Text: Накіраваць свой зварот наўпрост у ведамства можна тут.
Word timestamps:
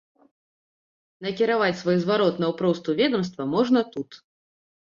Накіраваць 1.25 1.77
свой 1.83 1.97
зварот 2.05 2.41
наўпрост 2.45 2.83
у 2.95 2.97
ведамства 3.03 3.43
можна 3.55 3.79
тут. 3.93 4.09